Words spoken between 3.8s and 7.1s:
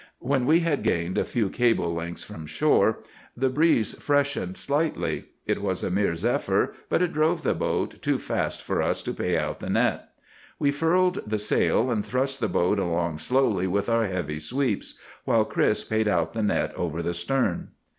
freshened slightly. It was a mere zephyr, but